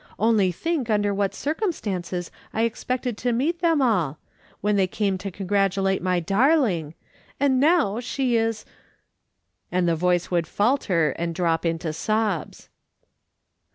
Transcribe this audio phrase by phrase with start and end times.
[0.17, 4.17] Only think under what circumstances I expected to meet them all—
[4.61, 6.95] when they came to congratulate my darling—
[7.39, 8.65] and now she is"—
[9.71, 12.67] and the voice would falter and drop into sobs.